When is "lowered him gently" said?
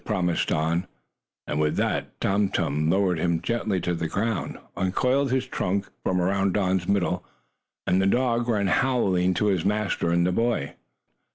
2.89-3.79